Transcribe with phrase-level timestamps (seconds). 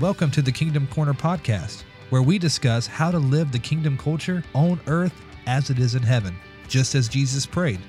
[0.00, 4.42] Welcome to the Kingdom Corner podcast, where we discuss how to live the kingdom culture
[4.54, 5.12] on earth
[5.46, 6.34] as it is in heaven,
[6.68, 7.80] just as Jesus prayed.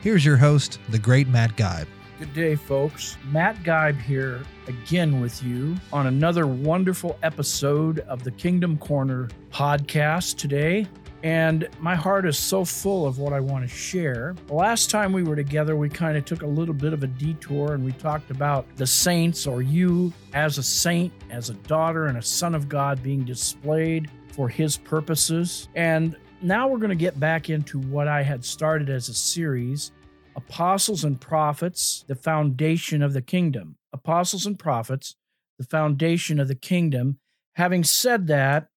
[0.00, 1.86] Here's your host, the great Matt Geib.
[2.18, 3.16] Good day, folks.
[3.30, 10.38] Matt Geib here again with you on another wonderful episode of the Kingdom Corner podcast
[10.38, 10.88] today.
[11.22, 14.34] And my heart is so full of what I want to share.
[14.48, 17.06] The last time we were together, we kind of took a little bit of a
[17.06, 22.06] detour and we talked about the saints or you as a saint, as a daughter
[22.06, 25.68] and a son of God being displayed for his purposes.
[25.76, 29.92] And now we're going to get back into what I had started as a series
[30.34, 33.76] Apostles and Prophets, the foundation of the kingdom.
[33.92, 35.14] Apostles and Prophets,
[35.58, 37.18] the foundation of the kingdom.
[37.56, 38.68] Having said that,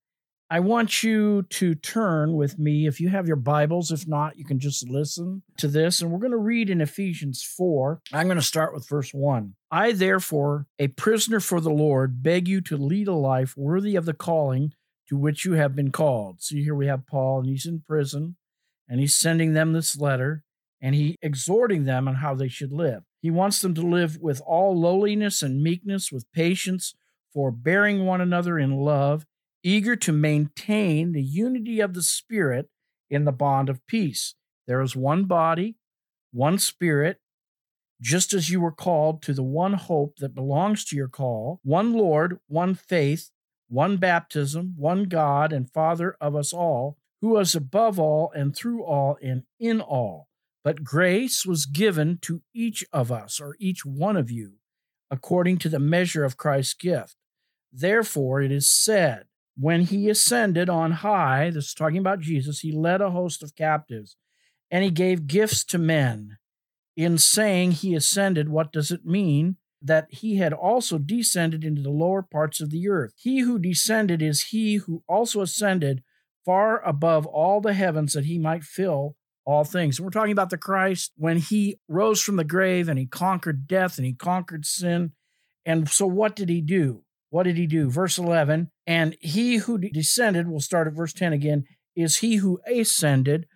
[0.50, 3.90] I want you to turn with me, if you have your Bibles.
[3.90, 6.02] If not, you can just listen to this.
[6.02, 8.02] And we're going to read in Ephesians 4.
[8.12, 9.54] I'm going to start with verse 1.
[9.70, 14.04] I, therefore, a prisoner for the Lord, beg you to lead a life worthy of
[14.04, 14.74] the calling
[15.08, 16.42] to which you have been called.
[16.42, 18.36] See, here we have Paul, and he's in prison,
[18.86, 20.44] and he's sending them this letter,
[20.80, 23.04] and he exhorting them on how they should live.
[23.22, 26.94] He wants them to live with all lowliness and meekness, with patience,
[27.32, 29.24] forbearing one another in love
[29.64, 32.68] eager to maintain the unity of the Spirit
[33.10, 34.34] in the bond of peace.
[34.66, 35.76] There is one body,
[36.32, 37.18] one Spirit,
[38.00, 41.94] just as you were called to the one hope that belongs to your call, one
[41.94, 43.30] Lord, one faith,
[43.68, 48.84] one baptism, one God and Father of us all, who is above all and through
[48.84, 50.28] all and in all.
[50.62, 54.54] But grace was given to each of us, or each one of you,
[55.10, 57.16] according to the measure of Christ's gift.
[57.72, 59.24] Therefore, it is said,
[59.56, 63.54] when he ascended on high, this is talking about Jesus, he led a host of
[63.54, 64.16] captives
[64.70, 66.38] and he gave gifts to men.
[66.96, 69.56] In saying he ascended, what does it mean?
[69.82, 73.12] That he had also descended into the lower parts of the earth.
[73.16, 76.02] He who descended is he who also ascended
[76.44, 79.98] far above all the heavens that he might fill all things.
[79.98, 83.66] And we're talking about the Christ when he rose from the grave and he conquered
[83.66, 85.12] death and he conquered sin.
[85.66, 87.03] And so, what did he do?
[87.34, 87.90] What did he do?
[87.90, 91.64] Verse 11, and he who descended, we'll start at verse 10 again,
[91.96, 93.48] is he who ascended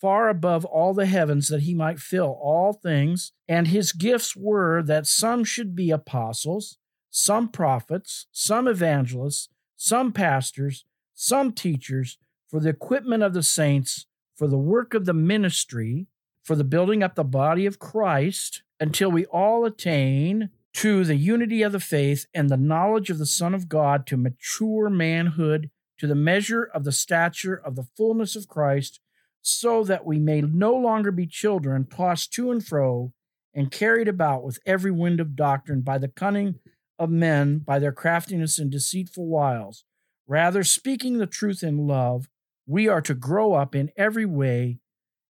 [0.00, 3.32] far above all the heavens that he might fill all things.
[3.48, 6.78] And his gifts were that some should be apostles,
[7.10, 12.18] some prophets, some evangelists, some pastors, some teachers,
[12.48, 14.06] for the equipment of the saints,
[14.36, 16.06] for the work of the ministry,
[16.44, 21.62] for the building up the body of Christ, until we all attain to the unity
[21.62, 26.06] of the faith and the knowledge of the Son of God, to mature manhood, to
[26.06, 29.00] the measure of the stature of the fullness of Christ,
[29.40, 33.12] so that we may no longer be children, tossed to and fro,
[33.54, 36.56] and carried about with every wind of doctrine by the cunning
[36.98, 39.84] of men, by their craftiness and deceitful wiles.
[40.26, 42.28] Rather, speaking the truth in love,
[42.66, 44.78] we are to grow up in every way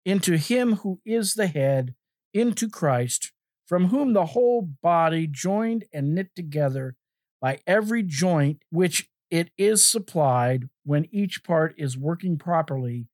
[0.05, 1.95] into Him who is the head,
[2.33, 3.31] into Christ
[3.71, 6.93] from whom the whole body, joined and knit together
[7.39, 13.07] by every joint which it is supplied, when each part is working properly,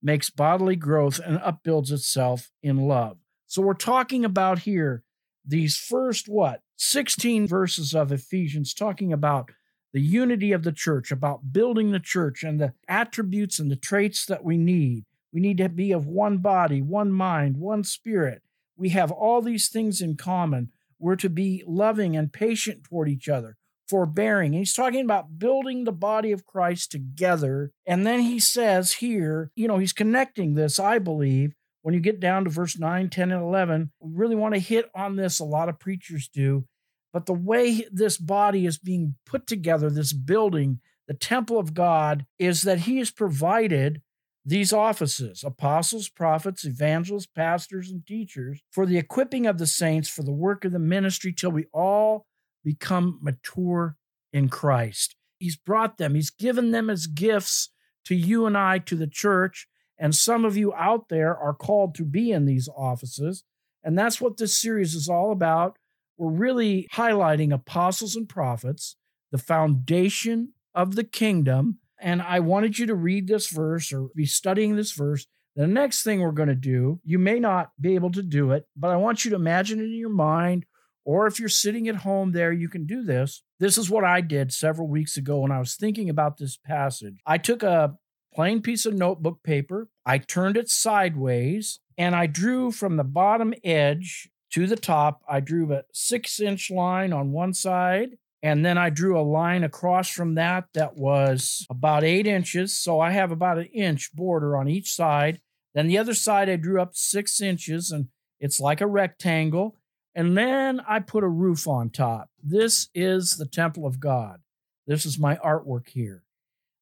[0.00, 3.18] makes bodily growth and upbuilds itself in love.
[3.48, 5.02] So we're talking about here
[5.44, 9.50] these first, what, 16 verses of Ephesians, talking about
[9.92, 14.24] the unity of the church, about building the church and the attributes and the traits
[14.26, 15.04] that we need.
[15.32, 18.42] We need to be of one body, one mind, one spirit
[18.76, 20.70] we have all these things in common.
[20.98, 23.56] We're to be loving and patient toward each other,
[23.88, 24.52] forbearing.
[24.52, 27.72] And he's talking about building the body of Christ together.
[27.86, 32.20] And then he says here, you know, he's connecting this, I believe, when you get
[32.20, 33.92] down to verse 9, 10, and 11.
[34.00, 35.38] We really want to hit on this.
[35.38, 36.66] A lot of preachers do.
[37.12, 42.26] But the way this body is being put together, this building, the temple of God,
[42.38, 44.02] is that he has provided
[44.48, 50.22] these offices apostles, prophets, evangelists, pastors, and teachers for the equipping of the saints for
[50.22, 52.26] the work of the ministry till we all
[52.64, 53.96] become mature
[54.32, 55.16] in Christ.
[55.40, 57.70] He's brought them, He's given them as gifts
[58.04, 59.66] to you and I, to the church.
[59.98, 63.42] And some of you out there are called to be in these offices.
[63.82, 65.76] And that's what this series is all about.
[66.16, 68.96] We're really highlighting apostles and prophets,
[69.32, 74.26] the foundation of the kingdom and I wanted you to read this verse or be
[74.26, 75.26] studying this verse.
[75.54, 78.66] The next thing we're going to do, you may not be able to do it,
[78.76, 80.66] but I want you to imagine it in your mind,
[81.04, 83.42] or if you're sitting at home there, you can do this.
[83.58, 87.16] This is what I did several weeks ago when I was thinking about this passage.
[87.24, 87.96] I took a
[88.34, 93.54] plain piece of notebook paper, I turned it sideways, and I drew from the bottom
[93.64, 95.22] edge to the top.
[95.28, 99.64] I drew a six inch line on one side And then I drew a line
[99.64, 102.76] across from that that was about eight inches.
[102.76, 105.40] So I have about an inch border on each side.
[105.74, 108.06] Then the other side, I drew up six inches and
[108.38, 109.74] it's like a rectangle.
[110.14, 112.30] And then I put a roof on top.
[112.40, 114.42] This is the temple of God.
[114.86, 116.22] This is my artwork here.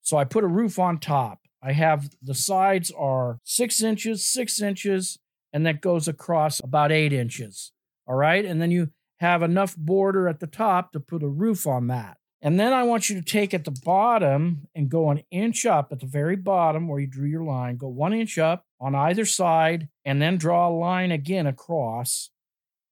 [0.02, 1.38] So I put a roof on top.
[1.62, 5.18] I have the sides are six inches, six inches,
[5.50, 7.72] and that goes across about eight inches.
[8.06, 8.44] All right.
[8.44, 8.90] And then you
[9.20, 12.18] have enough border at the top to put a roof on that.
[12.42, 15.92] And then I want you to take at the bottom and go an inch up
[15.92, 17.78] at the very bottom where you drew your line.
[17.78, 22.28] Go one inch up on either side and then draw a line again across.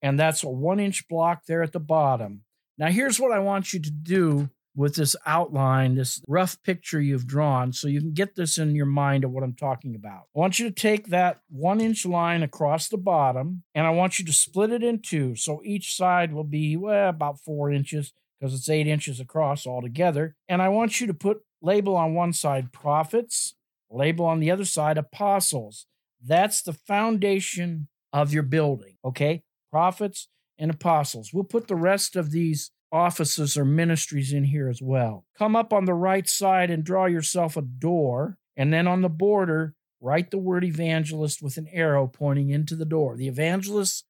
[0.01, 2.41] And that's a one inch block there at the bottom.
[2.79, 7.27] Now, here's what I want you to do with this outline, this rough picture you've
[7.27, 10.23] drawn, so you can get this in your mind of what I'm talking about.
[10.35, 14.19] I want you to take that one inch line across the bottom and I want
[14.19, 15.35] you to split it in two.
[15.35, 20.35] So each side will be well, about four inches because it's eight inches across altogether.
[20.49, 23.55] And I want you to put label on one side prophets,
[23.89, 25.85] label on the other side apostles.
[26.21, 29.43] That's the foundation of your building, okay?
[29.71, 30.27] Prophets
[30.57, 31.31] and apostles.
[31.33, 35.25] We'll put the rest of these offices or ministries in here as well.
[35.37, 39.09] Come up on the right side and draw yourself a door, and then on the
[39.09, 43.17] border, write the word evangelist with an arrow pointing into the door.
[43.17, 44.03] The evangelists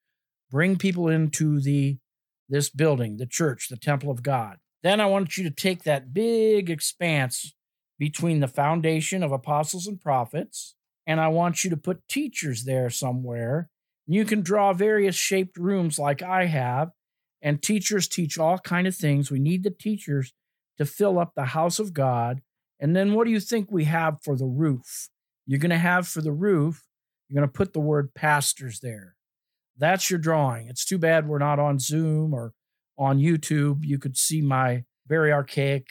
[0.51, 1.97] bring people into the
[2.49, 4.57] this building, the church, the temple of God.
[4.83, 7.55] Then I want you to take that big expanse
[7.97, 10.75] between the foundation of apostles and prophets,
[11.07, 13.69] and I want you to put teachers there somewhere.
[14.05, 16.91] You can draw various shaped rooms like I have,
[17.43, 19.29] and teachers teach all kind of things.
[19.29, 20.33] We need the teachers
[20.77, 22.41] to fill up the house of God.
[22.79, 25.09] And then what do you think we have for the roof?
[25.45, 26.83] You're going to have for the roof,
[27.27, 29.15] you're going to put the word pastors there.
[29.77, 30.67] That's your drawing.
[30.69, 32.53] It's too bad we're not on Zoom or
[32.97, 33.79] on YouTube.
[33.81, 35.87] You could see my very archaic,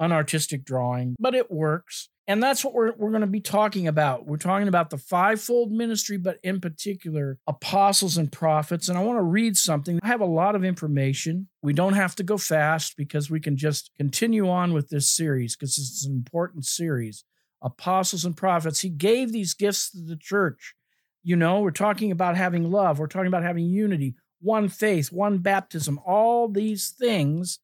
[0.00, 2.10] unartistic drawing, but it works.
[2.30, 4.24] And that's what we're, we're going to be talking about.
[4.24, 8.88] We're talking about the fivefold ministry, but in particular, apostles and prophets.
[8.88, 9.98] And I want to read something.
[10.00, 11.48] I have a lot of information.
[11.60, 15.56] We don't have to go fast because we can just continue on with this series
[15.56, 17.24] because it's an important series.
[17.62, 18.78] Apostles and prophets.
[18.78, 20.76] He gave these gifts to the church.
[21.24, 25.38] You know, we're talking about having love, we're talking about having unity, one faith, one
[25.38, 27.58] baptism, all these things,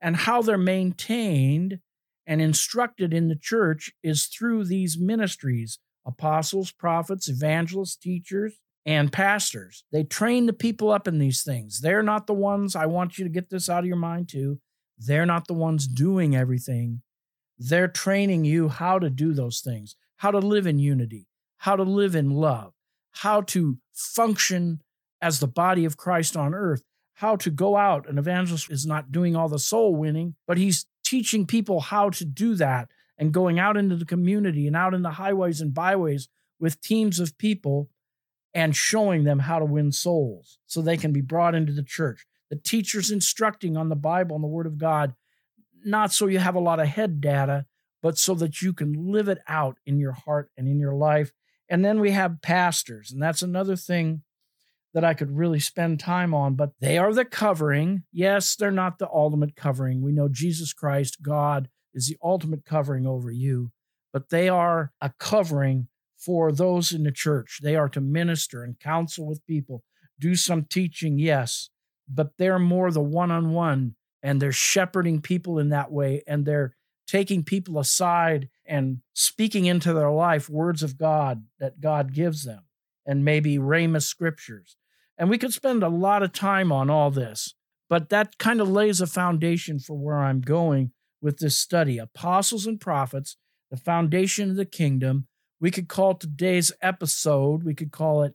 [0.00, 1.80] and how they're maintained
[2.32, 9.84] and instructed in the church is through these ministries apostles, prophets, evangelists, teachers, and pastors.
[9.92, 11.82] They train the people up in these things.
[11.82, 14.60] They're not the ones, I want you to get this out of your mind too.
[14.96, 17.02] They're not the ones doing everything.
[17.58, 21.26] They're training you how to do those things, how to live in unity,
[21.58, 22.72] how to live in love,
[23.10, 24.80] how to function
[25.20, 26.82] as the body of Christ on earth,
[27.16, 28.08] how to go out.
[28.08, 32.24] An evangelist is not doing all the soul winning, but he's teaching people how to
[32.24, 32.88] do that
[33.18, 36.26] and going out into the community and out in the highways and byways
[36.58, 37.90] with teams of people
[38.54, 42.24] and showing them how to win souls so they can be brought into the church.
[42.48, 45.14] The teachers instructing on the Bible and the Word of God,
[45.84, 47.66] not so you have a lot of head data,
[48.00, 51.30] but so that you can live it out in your heart and in your life.
[51.68, 54.22] And then we have pastors, and that's another thing
[54.94, 58.04] that I could really spend time on, but they are the covering.
[58.12, 60.02] Yes, they're not the ultimate covering.
[60.02, 63.72] We know Jesus Christ, God, is the ultimate covering over you,
[64.12, 65.88] but they are a covering
[66.18, 67.60] for those in the church.
[67.62, 69.82] They are to minister and counsel with people,
[70.18, 71.70] do some teaching, yes,
[72.08, 76.44] but they're more the one on one and they're shepherding people in that way and
[76.44, 76.76] they're
[77.06, 82.62] taking people aside and speaking into their life words of God that God gives them
[83.04, 84.76] and maybe Rhema scriptures.
[85.22, 87.54] And we could spend a lot of time on all this,
[87.88, 91.96] but that kind of lays a foundation for where I'm going with this study.
[91.96, 93.36] Apostles and prophets,
[93.70, 95.28] the foundation of the kingdom.
[95.60, 98.34] We could call today's episode, we could call it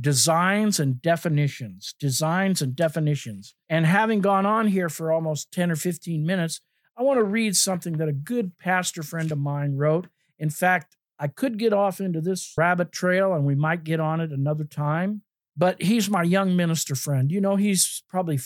[0.00, 1.94] designs and definitions.
[2.00, 3.54] Designs and definitions.
[3.68, 6.60] And having gone on here for almost 10 or 15 minutes,
[6.98, 10.08] I want to read something that a good pastor friend of mine wrote.
[10.40, 14.20] In fact, I could get off into this rabbit trail and we might get on
[14.20, 15.22] it another time
[15.56, 17.30] but he's my young minister friend.
[17.30, 18.38] You know, he's probably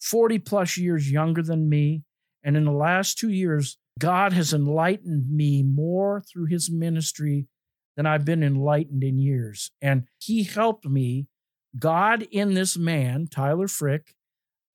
[0.00, 2.02] 40 plus years younger than me.
[2.42, 7.46] And in the last two years, God has enlightened me more through his ministry
[7.96, 9.70] than I've been enlightened in years.
[9.82, 11.26] And he helped me,
[11.78, 14.14] God in this man, Tyler Frick,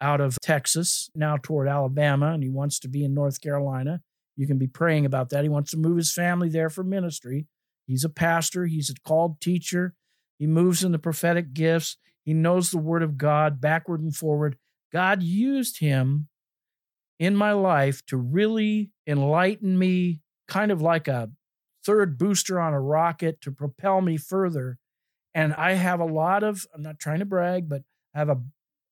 [0.02, 4.02] out of Texas, now toward Alabama, and he wants to be in North Carolina.
[4.36, 5.44] You can be praying about that.
[5.44, 7.48] He wants to move his family there for ministry.
[7.88, 9.96] He's a pastor, he's a called teacher.
[10.38, 11.98] He moves in the prophetic gifts.
[12.24, 14.58] He knows the word of God backward and forward.
[14.92, 16.28] God used him
[17.20, 21.30] in my life to really enlighten me, kind of like a
[21.86, 24.78] third booster on a rocket to propel me further.
[25.34, 28.42] And I have a lot of, I'm not trying to brag, but I have a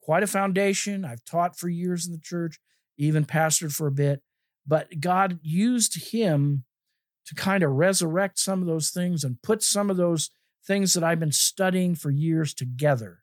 [0.01, 1.05] quite a foundation.
[1.05, 2.59] I've taught for years in the church,
[2.97, 4.21] even pastored for a bit.
[4.67, 6.65] But God used him
[7.25, 10.29] to kind of resurrect some of those things and put some of those
[10.65, 13.19] things that I've been studying for years together.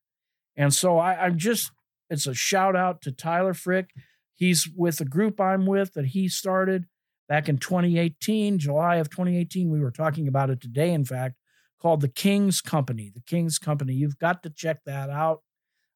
[0.56, 1.70] And so I, I'm just,
[2.09, 3.90] it's a shout out to Tyler Frick.
[4.35, 6.87] He's with a group I'm with that he started
[7.28, 9.70] back in 2018, July of 2018.
[9.70, 11.37] We were talking about it today, in fact,
[11.80, 13.11] called the King's Company.
[13.14, 13.94] The King's Company.
[13.94, 15.42] You've got to check that out.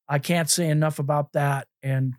[0.08, 1.66] I can't say enough about that.
[1.82, 2.14] And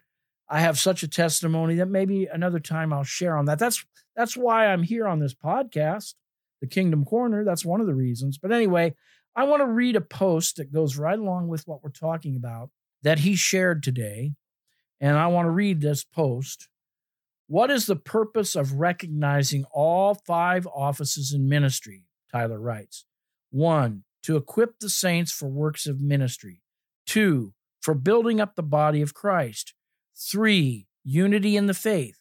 [0.49, 3.59] I have such a testimony that maybe another time I'll share on that.
[3.59, 3.83] That's
[4.15, 6.13] that's why I'm here on this podcast,
[6.65, 7.43] the Kingdom Corner.
[7.43, 8.37] That's one of the reasons.
[8.37, 8.95] But anyway,
[9.35, 12.69] I want to read a post that goes right along with what we're talking about
[13.03, 14.33] that he shared today.
[14.99, 16.69] And I want to read this post.
[17.47, 22.05] What is the purpose of recognizing all five offices in ministry?
[22.31, 23.05] Tyler writes.
[23.51, 26.63] One, to equip the saints for works of ministry.
[27.05, 29.73] Two, for building up the body of Christ.
[30.17, 32.17] Three, unity in the faith.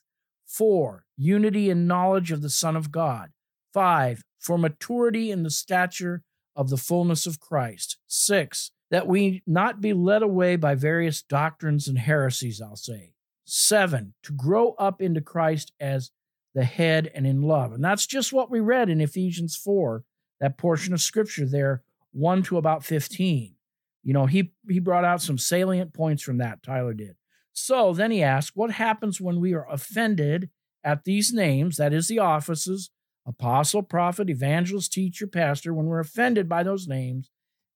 [0.46, 3.30] Four, unity in knowledge of the Son of God.
[3.72, 6.22] Five, for maturity in the stature
[6.54, 7.96] of the fullness of Christ.
[8.06, 13.14] Six, that we not be led away by various doctrines and heresies, I'll say.
[13.46, 16.10] Seven, to grow up into Christ as
[16.54, 17.72] the head and in love.
[17.72, 20.04] And that's just what we read in Ephesians 4,
[20.40, 21.82] that portion of scripture there,
[22.12, 23.54] 1 to about 15.
[24.02, 27.16] You know, he, he brought out some salient points from that, Tyler did.
[27.54, 30.50] So then he asked, What happens when we are offended
[30.84, 32.90] at these names, that is, the offices,
[33.26, 37.30] apostle, prophet, evangelist, teacher, pastor, when we're offended by those names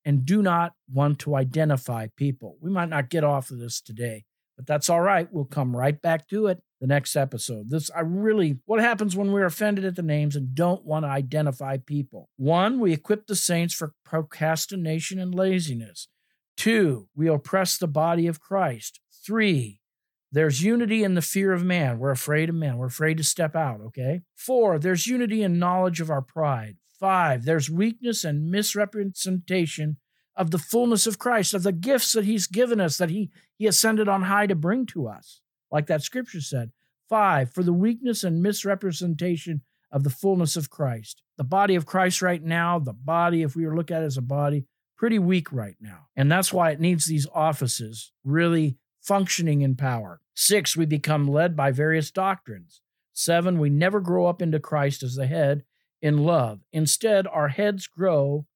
[0.05, 2.57] and do not want to identify people?
[2.61, 4.25] We might not get off of this today,
[4.57, 5.29] but that's all right.
[5.33, 7.71] We'll come right back to it the next episode.
[7.71, 11.11] This, I really, what happens when we're offended at the names and don't want to
[11.11, 12.29] identify people?
[12.37, 16.09] One, we equip the saints for procrastination and laziness.
[16.57, 19.01] Two, we oppress the body of Christ.
[19.25, 19.81] Three,
[20.31, 21.99] there's unity in the fear of man.
[21.99, 22.77] We're afraid of man.
[22.77, 24.23] We're afraid to step out, okay?
[24.35, 26.77] Four, there's unity in knowledge of our pride.
[27.01, 29.97] Five, there's weakness and misrepresentation
[30.37, 33.67] of the fullness of Christ, of the gifts that he's given us, that he, he
[33.67, 36.71] ascended on high to bring to us, like that scripture said.
[37.09, 41.23] Five, for the weakness and misrepresentation of the fullness of Christ.
[41.39, 44.07] The body of Christ right now, the body, if we were to look at it
[44.07, 44.67] as a body,
[44.97, 46.09] pretty weak right now.
[46.17, 50.21] And that's why it needs these offices really functioning in power.
[50.35, 52.81] Six, we become led by various doctrines.
[53.13, 55.65] Seven, we never grow up into Christ as the head
[56.01, 56.61] in love.
[56.73, 58.47] Instead, our heads grow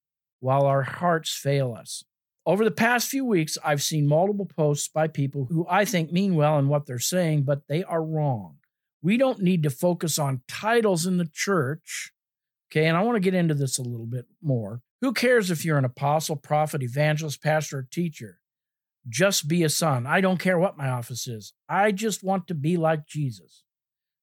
[0.40, 2.04] while our hearts fail us.
[2.44, 6.34] Over the past few weeks, I've seen multiple posts by people who I think mean
[6.34, 8.56] well in what they're saying, but they are wrong.
[9.00, 12.12] We don't need to focus on titles in the church.
[12.70, 14.80] Okay, and I want to get into this a little bit more.
[15.02, 18.38] Who cares if you're an apostle, prophet, evangelist, pastor, or teacher?
[19.08, 20.06] Just be a son.
[20.06, 21.52] I don't care what my office is.
[21.68, 23.64] I just want to be like Jesus.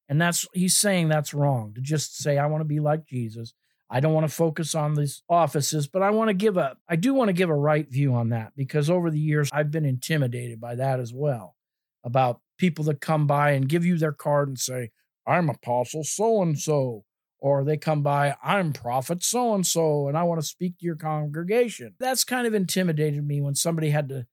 [0.07, 3.53] And that's, he's saying that's wrong to just say, I want to be like Jesus.
[3.91, 6.95] I don't want to focus on these offices, but I want to give a, I
[6.95, 9.85] do want to give a right view on that because over the years I've been
[9.85, 11.55] intimidated by that as well
[12.03, 14.91] about people that come by and give you their card and say,
[15.25, 17.03] I'm apostle so and so.
[17.41, 20.85] Or they come by, I'm prophet so and so, and I want to speak to
[20.85, 21.95] your congregation.
[21.97, 24.27] That's kind of intimidated me when somebody had to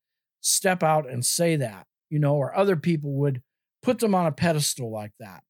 [0.47, 3.43] step out and say that, you know, or other people would
[3.83, 5.43] put them on a pedestal like that.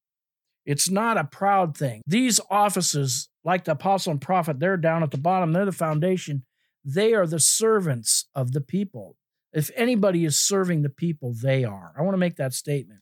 [0.65, 2.03] It's not a proud thing.
[2.07, 6.45] These offices, like the apostle and prophet, they're down at the bottom, they're the foundation.
[6.85, 9.17] They are the servants of the people.
[9.53, 11.93] If anybody is serving the people, they are.
[11.97, 13.01] I want to make that statement.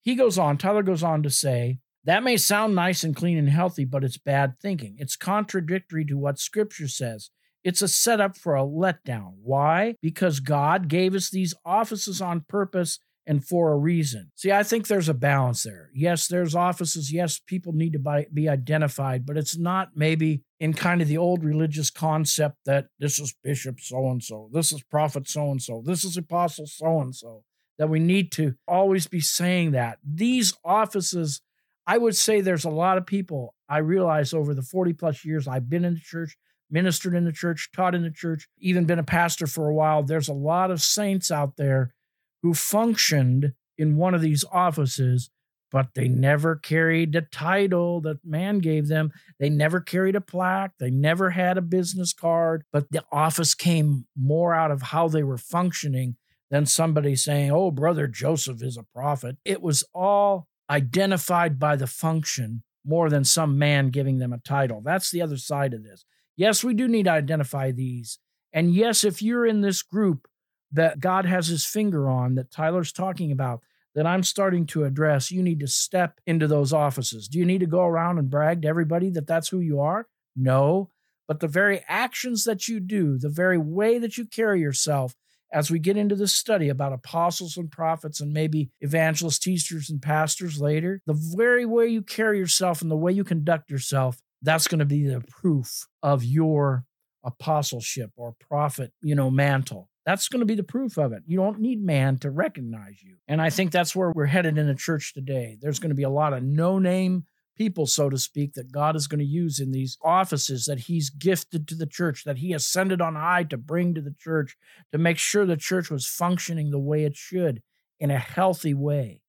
[0.00, 3.50] He goes on, Tyler goes on to say, that may sound nice and clean and
[3.50, 4.96] healthy, but it's bad thinking.
[4.98, 7.30] It's contradictory to what scripture says.
[7.64, 9.34] It's a setup for a letdown.
[9.42, 9.96] Why?
[10.00, 14.32] Because God gave us these offices on purpose and for a reason.
[14.36, 15.90] See, I think there's a balance there.
[15.94, 17.12] Yes, there's offices.
[17.12, 21.44] Yes, people need to be identified, but it's not maybe in kind of the old
[21.44, 25.82] religious concept that this is Bishop so and so, this is Prophet so and so,
[25.84, 27.44] this is Apostle so and so,
[27.76, 29.98] that we need to always be saying that.
[30.02, 31.42] These offices,
[31.86, 35.46] I would say there's a lot of people I realize over the 40 plus years
[35.46, 36.34] I've been in the church,
[36.70, 40.02] ministered in the church, taught in the church, even been a pastor for a while.
[40.02, 41.94] There's a lot of saints out there
[42.42, 45.30] who functioned in one of these offices,
[45.70, 49.12] but they never carried the title that man gave them.
[49.38, 50.72] They never carried a plaque.
[50.78, 55.22] They never had a business card, but the office came more out of how they
[55.22, 56.16] were functioning
[56.50, 59.36] than somebody saying, Oh, brother Joseph is a prophet.
[59.44, 64.80] It was all identified by the function more than some man giving them a title.
[64.82, 66.04] That's the other side of this.
[66.38, 68.20] Yes, we do need to identify these.
[68.52, 70.28] And yes, if you're in this group
[70.70, 73.60] that God has his finger on, that Tyler's talking about,
[73.96, 77.26] that I'm starting to address, you need to step into those offices.
[77.26, 80.06] Do you need to go around and brag to everybody that that's who you are?
[80.36, 80.90] No.
[81.26, 85.16] But the very actions that you do, the very way that you carry yourself,
[85.52, 90.00] as we get into this study about apostles and prophets and maybe evangelists, teachers, and
[90.00, 94.68] pastors later, the very way you carry yourself and the way you conduct yourself, that's
[94.68, 96.84] going to be the proof of your
[97.24, 99.88] apostleship or prophet, you know, mantle.
[100.06, 101.22] That's going to be the proof of it.
[101.26, 103.16] You don't need man to recognize you.
[103.26, 105.58] And I think that's where we're headed in the church today.
[105.60, 107.24] There's going to be a lot of no name
[107.58, 111.10] people, so to speak, that God is going to use in these offices that He's
[111.10, 114.56] gifted to the church, that He ascended on high to bring to the church,
[114.92, 117.60] to make sure the church was functioning the way it should
[118.00, 119.22] in a healthy way.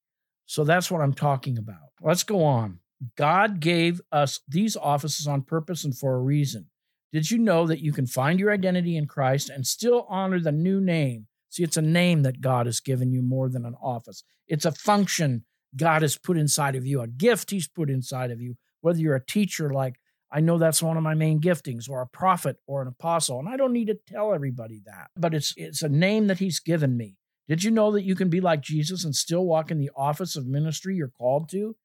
[0.46, 1.90] So that's what I'm talking about.
[2.02, 2.80] Let's go on.
[3.16, 6.68] God gave us these offices on purpose and for a reason.
[7.12, 10.52] Did you know that you can find your identity in Christ and still honor the
[10.52, 11.28] new name?
[11.50, 14.24] See, it's a name that God has given you more than an office.
[14.48, 18.42] It's a function God has put inside of you, a gift He's put inside of
[18.42, 19.96] you, whether you're a teacher, like
[20.32, 23.40] I know that's one of my main giftings, or a prophet or an apostle.
[23.40, 26.60] And I don't need to tell everybody that, but it's it's a name that He's
[26.60, 27.18] given me.
[27.48, 30.36] Did you know that you can be like Jesus and still walk in the office
[30.36, 31.76] of ministry you're called to?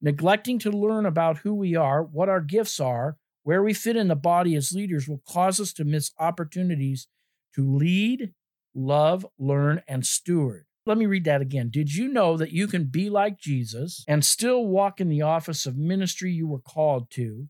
[0.00, 4.08] Neglecting to learn about who we are, what our gifts are, where we fit in
[4.08, 7.08] the body as leaders will cause us to miss opportunities
[7.54, 8.32] to lead,
[8.74, 10.66] love, learn, and steward.
[10.86, 11.68] Let me read that again.
[11.70, 15.66] Did you know that you can be like Jesus and still walk in the office
[15.66, 17.48] of ministry you were called to,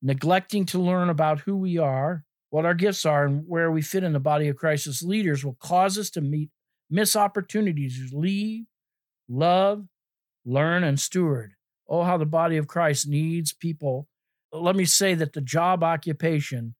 [0.00, 4.04] neglecting to learn about who we are, what our gifts are, and where we fit
[4.04, 6.50] in the body of Christ as leaders will cause us to meet
[6.88, 8.66] miss opportunities to lead,
[9.28, 9.86] love,
[10.44, 11.54] learn, and steward.
[11.88, 14.08] Oh, how the body of Christ needs people.
[14.52, 16.74] Let me say that the job occupation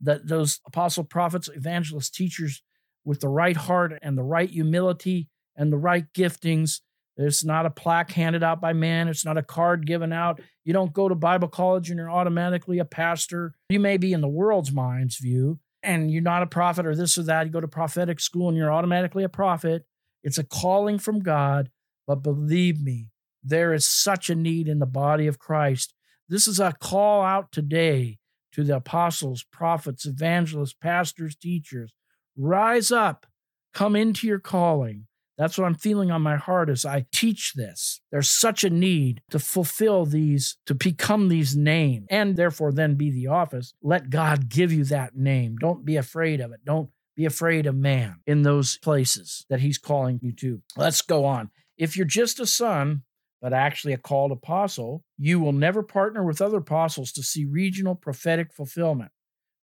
[0.00, 2.62] that those apostle, prophets, evangelists, teachers
[3.04, 6.80] with the right heart and the right humility and the right giftings.
[7.16, 9.08] It's not a plaque handed out by man.
[9.08, 10.40] It's not a card given out.
[10.64, 13.54] You don't go to Bible college and you're automatically a pastor.
[13.68, 17.18] You may be in the world's mind's view, and you're not a prophet or this
[17.18, 17.46] or that.
[17.46, 19.84] You go to prophetic school and you're automatically a prophet.
[20.22, 21.70] It's a calling from God.
[22.06, 23.08] But believe me,
[23.42, 25.94] there is such a need in the body of Christ.
[26.28, 28.18] This is a call out today
[28.52, 31.92] to the apostles, prophets, evangelists, pastors, teachers
[32.36, 33.26] Rise up,
[33.74, 35.06] come into your calling.
[35.36, 38.00] That's what I'm feeling on my heart as I teach this.
[38.10, 43.10] There's such a need to fulfill these, to become these names, and therefore then be
[43.10, 43.74] the office.
[43.82, 45.56] Let God give you that name.
[45.56, 46.60] Don't be afraid of it.
[46.64, 50.62] Don't be afraid of man in those places that he's calling you to.
[50.76, 51.50] Let's go on.
[51.76, 53.02] If you're just a son,
[53.40, 57.94] but actually a called apostle, you will never partner with other apostles to see regional
[57.94, 59.10] prophetic fulfillment.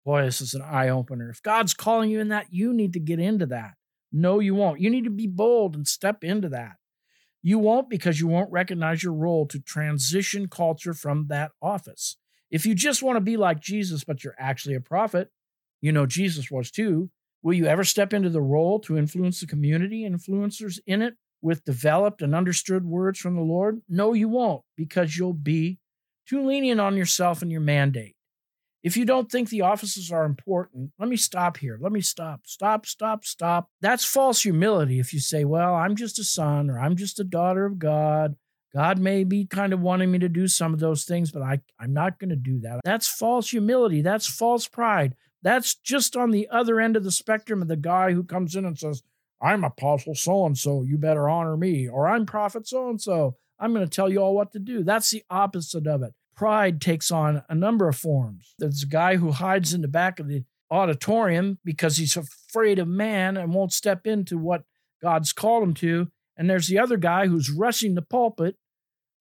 [0.04, 1.30] Boy, this is an eye opener.
[1.30, 3.74] If God's calling you in that, you need to get into that.
[4.12, 4.80] No, you won't.
[4.80, 6.76] You need to be bold and step into that.
[7.42, 12.16] You won't because you won't recognize your role to transition culture from that office.
[12.50, 15.28] If you just want to be like Jesus, but you're actually a prophet,
[15.80, 17.10] you know Jesus was too,
[17.42, 21.14] will you ever step into the role to influence the community influencers in it
[21.46, 23.80] with developed and understood words from the Lord?
[23.88, 25.78] No, you won't because you'll be
[26.28, 28.16] too lenient on yourself and your mandate.
[28.82, 31.78] If you don't think the offices are important, let me stop here.
[31.80, 32.40] Let me stop.
[32.46, 33.70] Stop, stop, stop.
[33.80, 37.24] That's false humility if you say, well, I'm just a son or I'm just a
[37.24, 38.34] daughter of God.
[38.74, 41.60] God may be kind of wanting me to do some of those things, but I,
[41.78, 42.80] I'm not going to do that.
[42.84, 44.02] That's false humility.
[44.02, 45.14] That's false pride.
[45.42, 48.64] That's just on the other end of the spectrum of the guy who comes in
[48.64, 49.02] and says,
[49.40, 53.36] I'm apostle so and so, you better honor me, or I'm prophet so and so,
[53.58, 54.82] I'm going to tell you all what to do.
[54.82, 58.54] That's the opposite of it pride takes on a number of forms.
[58.58, 62.86] There's a guy who hides in the back of the auditorium because he's afraid of
[62.86, 64.64] man and won't step into what
[65.02, 66.08] God's called him to.
[66.36, 68.56] And there's the other guy who's rushing the pulpit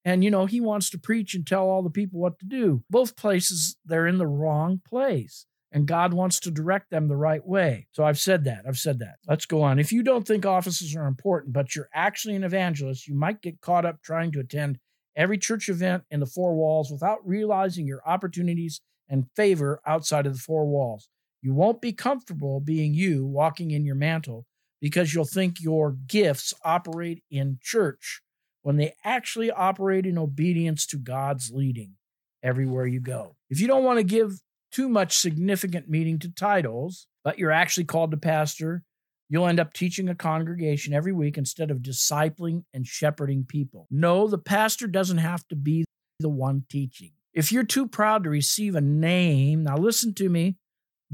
[0.04, 2.84] and, you know, he wants to preach and tell all the people what to do.
[2.90, 5.48] Both places, they're in the wrong place.
[5.76, 7.88] And God wants to direct them the right way.
[7.92, 8.64] So I've said that.
[8.66, 9.18] I've said that.
[9.28, 9.78] Let's go on.
[9.78, 13.60] If you don't think offices are important, but you're actually an evangelist, you might get
[13.60, 14.80] caught up trying to attend
[15.18, 20.32] every church event in the four walls without realizing your opportunities and favor outside of
[20.32, 21.10] the four walls.
[21.42, 24.46] You won't be comfortable being you walking in your mantle
[24.80, 28.22] because you'll think your gifts operate in church
[28.62, 31.96] when they actually operate in obedience to God's leading
[32.42, 33.36] everywhere you go.
[33.50, 34.40] If you don't want to give
[34.76, 38.84] too much significant meaning to titles, but you're actually called to pastor,
[39.28, 43.88] You'll end up teaching a congregation every week instead of discipling and shepherding people.
[43.90, 45.84] No, the pastor doesn't have to be
[46.20, 47.14] the one teaching.
[47.34, 50.58] If you're too proud to receive a name, now listen to me,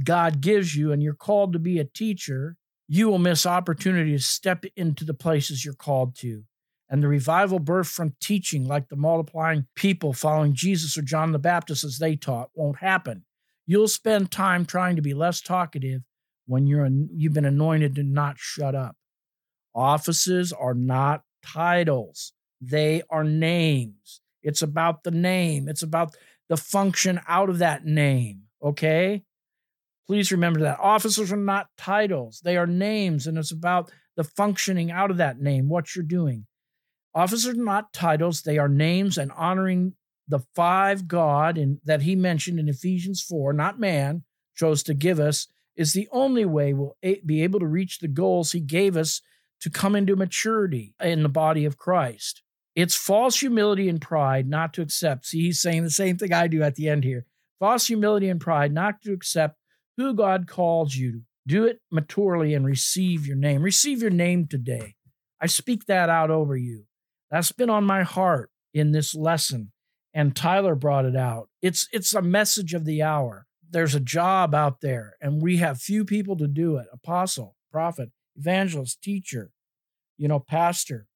[0.03, 4.19] God gives you and you're called to be a teacher, you will miss opportunity to
[4.19, 6.43] step into the places you're called to.
[6.89, 11.39] And the revival birth from teaching, like the multiplying people following Jesus or John the
[11.39, 13.23] Baptist as they taught, won't happen.
[13.71, 16.01] You'll spend time trying to be less talkative
[16.45, 18.97] when you're you've been anointed to not shut up.
[19.73, 22.33] Offices are not titles.
[22.59, 24.19] They are names.
[24.43, 25.69] It's about the name.
[25.69, 26.17] It's about
[26.49, 29.23] the function out of that name, okay?
[30.05, 32.41] Please remember that officers are not titles.
[32.43, 36.45] They are names and it's about the functioning out of that name, what you're doing.
[37.15, 39.93] Officers are not titles, they are names and honoring
[40.31, 44.23] the five God in, that he mentioned in Ephesians 4, not man,
[44.55, 48.51] chose to give us, is the only way we'll be able to reach the goals
[48.51, 49.21] he gave us
[49.59, 52.41] to come into maturity in the body of Christ.
[52.75, 55.25] It's false humility and pride not to accept.
[55.25, 57.25] See, he's saying the same thing I do at the end here.
[57.59, 59.57] False humility and pride not to accept
[59.97, 61.21] who God calls you to.
[61.47, 63.63] Do it maturely and receive your name.
[63.63, 64.93] Receive your name today.
[65.41, 66.83] I speak that out over you.
[67.31, 69.71] That's been on my heart in this lesson
[70.13, 71.49] and Tyler brought it out.
[71.61, 73.47] It's it's a message of the hour.
[73.69, 76.87] There's a job out there and we have few people to do it.
[76.91, 79.51] Apostle, prophet, evangelist, teacher,
[80.17, 81.07] you know, pastor.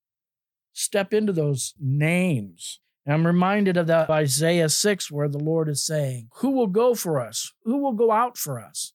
[0.73, 2.79] Step into those names.
[3.05, 6.95] And I'm reminded of that Isaiah 6 where the Lord is saying, "Who will go
[6.95, 7.51] for us?
[7.63, 8.93] Who will go out for us?"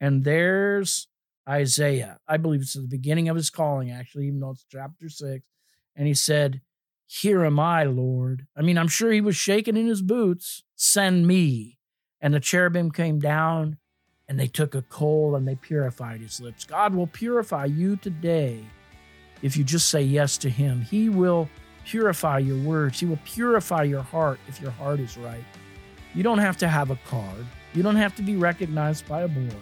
[0.00, 1.08] And there's
[1.48, 2.18] Isaiah.
[2.26, 5.44] I believe it's at the beginning of his calling actually, even though it's chapter 6.
[5.94, 6.62] And he said,
[7.20, 8.46] here am I, Lord.
[8.56, 10.64] I mean, I'm sure he was shaking in his boots.
[10.76, 11.78] Send me.
[12.22, 13.76] And the cherubim came down
[14.26, 16.64] and they took a coal and they purified his lips.
[16.64, 18.64] God will purify you today
[19.42, 20.80] if you just say yes to him.
[20.80, 21.50] He will
[21.84, 25.44] purify your words, he will purify your heart if your heart is right.
[26.14, 27.44] You don't have to have a card,
[27.74, 29.54] you don't have to be recognized by a board.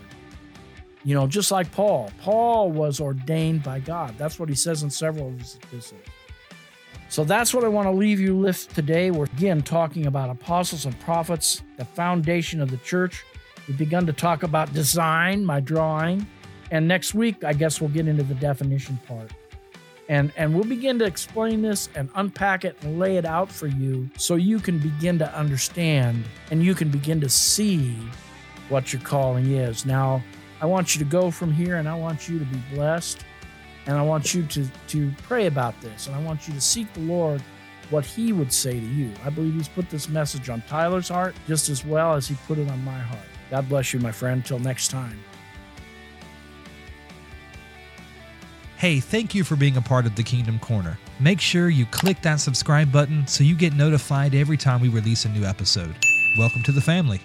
[1.03, 2.13] You know, just like Paul.
[2.21, 4.15] Paul was ordained by God.
[4.19, 6.01] That's what he says in several of his epistles.
[7.11, 9.11] So that's what I want to leave you with today.
[9.11, 13.25] We're again talking about apostles and prophets, the foundation of the church.
[13.67, 16.25] We've begun to talk about design, my drawing.
[16.71, 19.33] And next week, I guess we'll get into the definition part.
[20.09, 23.67] And, and we'll begin to explain this and unpack it and lay it out for
[23.67, 27.93] you so you can begin to understand and you can begin to see
[28.69, 29.85] what your calling is.
[29.85, 30.23] Now,
[30.61, 33.25] I want you to go from here and I want you to be blessed.
[33.87, 36.07] And I want you to, to pray about this.
[36.07, 37.43] And I want you to seek the Lord
[37.91, 39.13] what he would say to you.
[39.25, 42.59] I believe he's put this message on Tyler's heart just as well as he put
[42.59, 43.27] it on my heart.
[43.51, 44.39] God bless you, my friend.
[44.43, 45.19] Until next time.
[48.77, 50.99] Hey, thank you for being a part of the Kingdom Corner.
[51.19, 55.27] Make sure you click that subscribe button so you get notified every time we release
[55.27, 55.95] a new episode.
[56.39, 57.21] Welcome to the family.